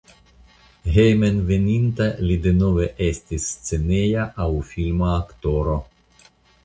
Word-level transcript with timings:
Hejmenveninta 0.95 2.07
li 2.29 2.37
denove 2.45 2.87
estis 3.09 3.45
sceneja 3.59 4.27
aŭ 4.47 4.51
filma 4.71 5.15
aktoro. 5.21 5.81